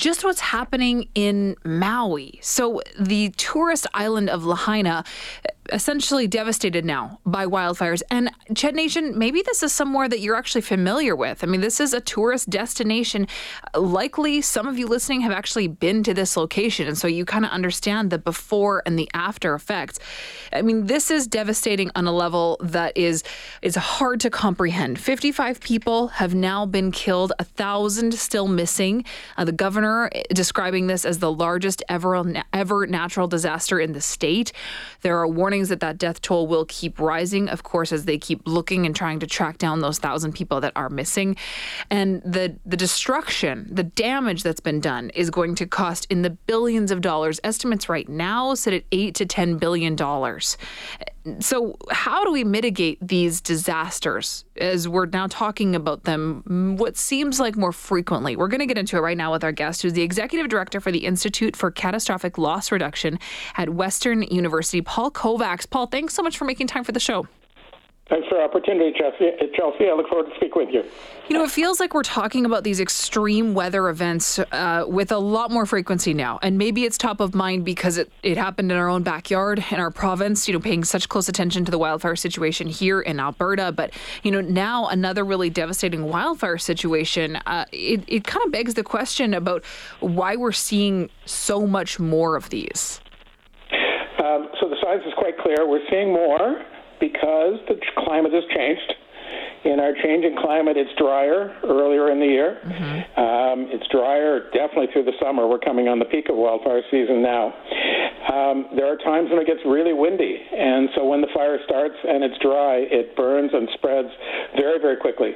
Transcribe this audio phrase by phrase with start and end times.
[0.00, 2.38] just what's happening in Maui.
[2.42, 5.04] So, the tourist island of Lahaina
[5.72, 8.02] essentially devastated now by wildfires.
[8.10, 11.42] And Chet Nation, maybe this is somewhere that you're actually familiar with.
[11.42, 13.26] I mean, this is a tourist destination.
[13.74, 16.86] Likely some of you listening have actually been to this location.
[16.86, 19.98] And so you kind of understand the before and the after effects.
[20.52, 23.22] I mean, this is devastating on a level that is
[23.62, 24.98] is hard to comprehend.
[24.98, 29.04] 55 people have now been killed, a thousand still missing.
[29.36, 34.52] Uh, the governor describing this as the largest ever ever natural disaster in the state.
[35.02, 35.26] There are
[35.60, 38.96] warnings that that death toll will keep rising, of course, as they keep looking and
[38.96, 41.36] trying to track down those thousand people that are missing.
[41.90, 46.30] And the the destruction, the damage that's been done is going to cost in the
[46.30, 47.40] billions of dollars.
[47.44, 50.56] Estimates right now sit at eight to ten billion dollars.
[51.40, 57.38] So, how do we mitigate these disasters as we're now talking about them what seems
[57.38, 58.36] like more frequently?
[58.36, 60.80] We're going to get into it right now with our guest, who's the executive director
[60.80, 63.18] for the Institute for Catastrophic Loss Reduction
[63.56, 65.68] at Western University, Paul Kovacs.
[65.68, 67.26] Paul, thanks so much for making time for the show.
[68.10, 69.30] Thanks for the opportunity, Chelsea.
[69.54, 70.82] Chelsea, I look forward to speak with you.
[71.28, 75.18] You know, it feels like we're talking about these extreme weather events uh, with a
[75.18, 76.40] lot more frequency now.
[76.42, 79.78] And maybe it's top of mind because it, it happened in our own backyard, in
[79.78, 83.70] our province, you know, paying such close attention to the wildfire situation here in Alberta.
[83.70, 87.36] But, you know, now another really devastating wildfire situation.
[87.46, 89.64] Uh, it, it kind of begs the question about
[90.00, 93.00] why we're seeing so much more of these.
[94.18, 95.64] Um, so the science is quite clear.
[95.64, 96.60] We're seeing more
[97.00, 98.94] because the climate has changed.
[99.64, 102.56] In our changing climate, it's drier earlier in the year.
[102.64, 103.20] Mm-hmm.
[103.20, 105.46] Um, it's drier definitely through the summer.
[105.46, 107.52] We're coming on the peak of wildfire season now.
[108.30, 111.96] Um, there are times when it gets really windy, and so when the fire starts
[112.04, 114.08] and it's dry, it burns and spreads
[114.56, 115.32] very, very quickly.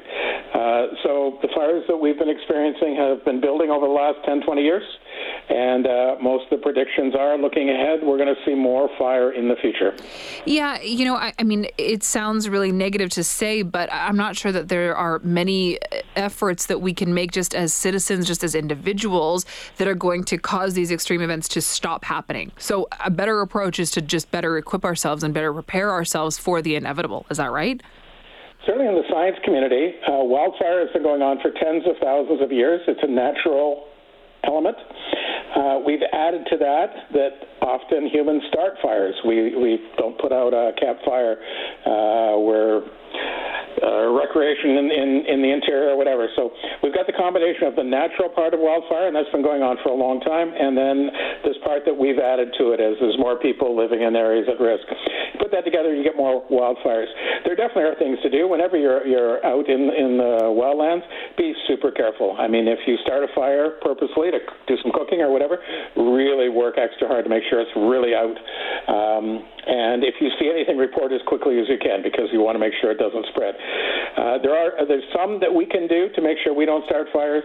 [0.55, 4.41] Uh, so the fires that we've been experiencing have been building over the last 10,
[4.45, 4.85] 20 years.
[5.49, 9.33] And uh, most of the predictions are looking ahead, we're going to see more fire
[9.33, 9.95] in the future.
[10.47, 14.37] Yeah, you know, I, I, mean, it sounds really negative to say, but I'm not
[14.37, 15.79] sure that there are many
[16.17, 19.45] efforts that we can make just as citizens, just as individuals,
[19.77, 22.51] that are going to cause these extreme events to stop happening.
[22.59, 26.63] So, a better approach is to just better equip ourselves and better prepare ourselves for
[26.63, 27.27] the inevitable.
[27.29, 27.83] Is that right?
[28.67, 32.41] Certainly in the science community, uh, wildfire has been going on for tens of thousands
[32.41, 32.81] of years.
[32.89, 33.89] It's a natural
[34.47, 34.77] element.
[35.55, 37.31] Uh, we've added to that that
[37.63, 39.15] often humans start fires.
[39.27, 41.37] We we don't put out a campfire.
[41.87, 42.83] Uh, we're
[43.83, 46.29] uh, recreation in, in, in the interior or whatever.
[46.37, 46.51] So
[46.83, 49.77] we've got the combination of the natural part of wildfire, and that's been going on
[49.83, 51.11] for a long time, and then
[51.45, 54.63] this part that we've added to it as there's more people living in areas at
[54.63, 54.87] risk.
[55.45, 57.13] Put that together, you get more wildfires.
[57.45, 58.49] There definitely are things to do.
[58.49, 61.05] Whenever you're, you're out in, in the wildlands,
[61.37, 62.35] be super careful.
[62.41, 65.61] I mean, if you start a fire purposely to do some cooking or whatever,
[66.01, 68.33] really work extra hard to make sure it's really out.
[68.89, 72.57] Um, and if you see anything, report as quickly as you can because you want
[72.57, 73.53] to make sure it doesn't spread.
[74.17, 77.09] Uh, there are there's some that we can do to make sure we don't start
[77.13, 77.45] fires,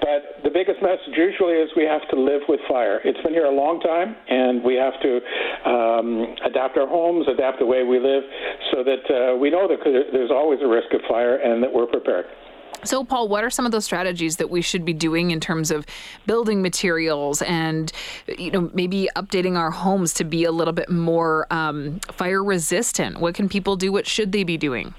[0.00, 3.00] but the biggest message usually is we have to live with fire.
[3.04, 5.12] It's been here a long time, and we have to
[5.64, 8.22] um, adapt our homes, adapt the way we live,
[8.72, 9.78] so that uh, we know that
[10.12, 12.26] there's always a risk of fire and that we're prepared.
[12.84, 15.70] So, Paul, what are some of those strategies that we should be doing in terms
[15.70, 15.86] of
[16.26, 17.90] building materials and,
[18.36, 23.20] you know, maybe updating our homes to be a little bit more um, fire resistant?
[23.20, 23.90] What can people do?
[23.90, 24.94] What should they be doing?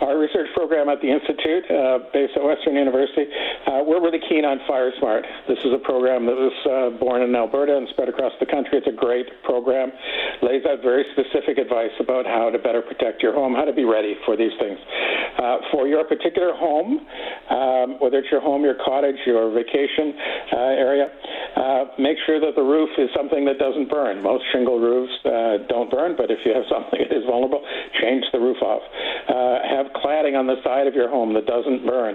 [0.00, 3.28] our research program at the Institute, uh, based at Western University,
[3.68, 5.20] uh, we're really keen on FireSmart.
[5.44, 8.80] This is a program that was uh, born in Alberta and spread across the country.
[8.80, 9.92] It's a great program,
[10.40, 13.84] lays out very specific advice about how to better protect your home, how to be
[13.84, 14.80] ready for these things.
[15.36, 17.04] Uh, for your particular home,
[17.52, 20.16] um, whether it's your home, your cottage, your vacation
[20.56, 21.12] uh, area,
[21.60, 24.22] uh, make sure that the roof is something that doesn't burn.
[24.22, 25.12] Most shingle roofs
[25.68, 27.60] don't burn, but if you have something that is vulnerable,
[28.00, 28.80] change the roof off.
[29.28, 32.14] have cladding on the side of your home that doesn't burn.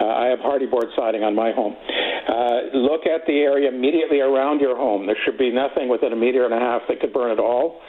[0.00, 1.74] Uh, I have Hardie board siding on my home.
[1.74, 5.06] Uh, look at the area immediately around your home.
[5.06, 7.80] There should be nothing within a meter and a half that could burn at all.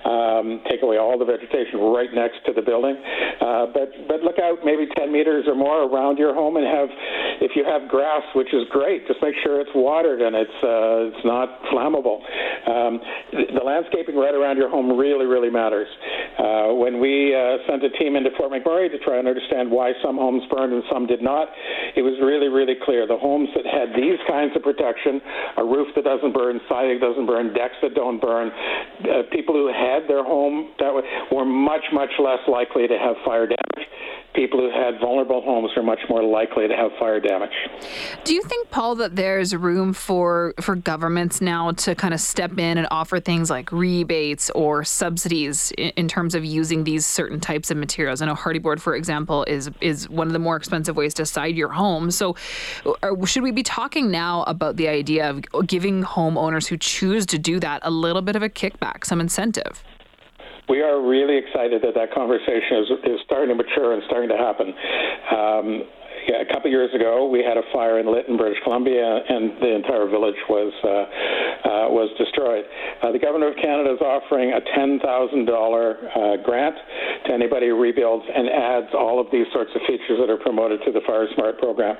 [0.00, 2.96] Um, take away all the vegetation right next to the building.
[2.96, 6.88] Uh, but but look out maybe 10 meters or more around your home and have,
[7.40, 11.12] if you have grass, which is great, just make sure it's watered and it's uh,
[11.12, 12.24] it's not flammable.
[12.64, 13.00] Um,
[13.32, 15.88] the, landscaping right around your home really really matters.
[16.38, 19.92] Uh, when we uh, sent a team into Fort McMurray to try and understand why
[20.02, 21.48] some homes burned and some did not,
[21.96, 23.06] it was really, really clear.
[23.06, 25.20] The homes that had these kinds of protection,
[25.58, 28.48] a roof that doesn't burn, siding doesn't burn, decks that don't burn,
[29.04, 30.92] uh, people who had their home that
[31.32, 33.88] were much, much less likely to have fire damage
[34.34, 37.50] people who had vulnerable homes are much more likely to have fire damage.
[38.24, 42.58] Do you think, Paul, that there's room for for governments now to kind of step
[42.58, 47.40] in and offer things like rebates or subsidies in, in terms of using these certain
[47.40, 48.22] types of materials?
[48.22, 51.26] I know Hardie board, for example, is is one of the more expensive ways to
[51.26, 52.10] side your home.
[52.10, 52.36] So,
[53.02, 57.38] uh, should we be talking now about the idea of giving homeowners who choose to
[57.38, 59.82] do that a little bit of a kickback, some incentive?
[60.70, 64.38] We are really excited that that conversation is, is starting to mature and starting to
[64.38, 64.68] happen.
[64.70, 65.66] Um,
[66.28, 69.56] yeah, a couple of years ago, we had a fire in Lytton, British Columbia, and
[69.58, 72.64] the entire village was uh, uh, was destroyed.
[73.02, 76.76] Uh, the government of Canada is offering a ten thousand uh, grant
[77.26, 80.78] to anybody who rebuilds and adds all of these sorts of features that are promoted
[80.84, 81.96] to the Fire Smart program.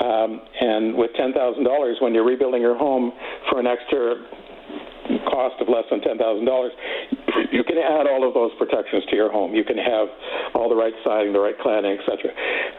[0.00, 3.12] Um, and with ten thousand dollars, when you're rebuilding your home
[3.50, 4.14] for an extra
[5.26, 6.72] cost of less than ten thousand dollars,
[7.52, 9.54] you can add all of those protections to your home.
[9.54, 10.08] You can have
[10.54, 12.30] all the right siding, the right cladding, etc.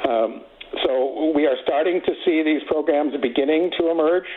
[0.08, 0.42] Um,
[0.84, 4.28] so we are starting to see these programs beginning to emerge.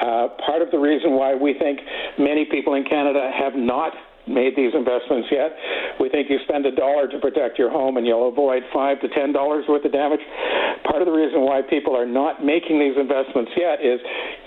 [0.00, 1.80] Uh, part of the reason why we think
[2.18, 3.92] many people in Canada have not
[4.26, 5.56] made these investments yet.
[6.00, 9.08] We think you spend a dollar to protect your home and you'll avoid five to
[9.08, 10.20] ten dollars worth of damage.
[10.84, 14.00] Part of the reason why people are not making these investments yet is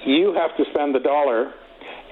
[0.05, 1.53] you have to spend the dollar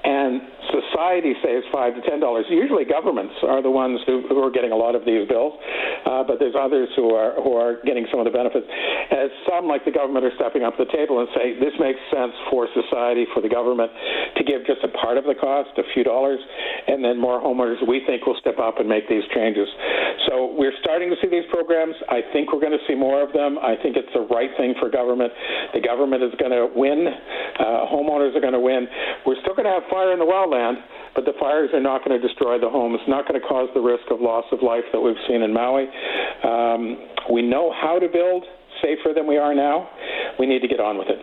[0.04, 2.46] and society saves five to ten dollars.
[2.48, 5.54] Usually, governments are the ones who, who are getting a lot of these bills,
[6.06, 8.66] uh, but there's others who are who are getting some of the benefits.
[9.10, 12.32] As some, like the government, are stepping up the table and say this makes sense
[12.50, 13.90] for society, for the government
[14.36, 16.40] to give just a part of the cost, a few dollars,
[16.86, 19.68] and then more homeowners we think will step up and make these changes.
[20.28, 21.94] So we're starting to see these programs.
[22.08, 23.58] I think we're going to see more of them.
[23.58, 25.32] I think it's the right thing for government.
[25.74, 27.08] The government is going to win.
[27.60, 28.88] Uh, homeowners are going to win.
[29.26, 30.80] We're still going to have fire in the wildland,
[31.14, 33.80] but the fires are not going to destroy the homes, not going to cause the
[33.80, 35.84] risk of loss of life that we've seen in Maui.
[36.42, 36.96] Um,
[37.32, 38.44] we know how to build
[38.80, 39.90] safer than we are now.
[40.38, 41.20] We need to get on with it.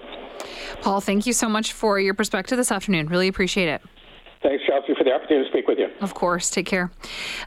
[0.82, 3.08] Paul, thank you so much for your perspective this afternoon.
[3.08, 3.82] Really appreciate it.
[4.44, 5.88] Thanks, Chelsea, the opportunity to speak with you.
[6.02, 6.50] Of course.
[6.50, 6.92] Take care.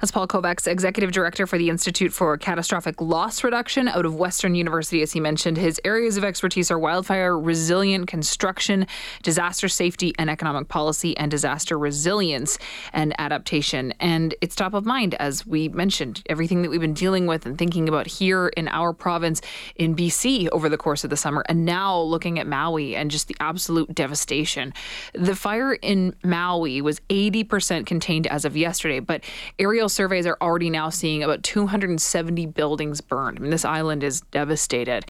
[0.01, 4.55] That's Paul Kovacs, Executive Director for the Institute for Catastrophic Loss Reduction out of Western
[4.55, 5.03] University.
[5.03, 8.87] As he mentioned, his areas of expertise are wildfire resilient construction,
[9.23, 12.59] disaster safety and economic policy, and disaster resilience
[12.95, 13.93] and adaptation.
[14.01, 17.59] And it's top of mind, as we mentioned, everything that we've been dealing with and
[17.59, 19.43] thinking about here in our province
[19.77, 23.29] in BC over the course of the summer, and now looking at Maui and just
[23.29, 24.73] the absolute devastation.
[25.13, 27.50] The fire in Maui was 80%
[27.87, 29.25] contained as of yesterday, but
[29.59, 33.39] aerial surveys are already now seeing about 270 buildings burned.
[33.39, 35.05] I mean, this island is devastated.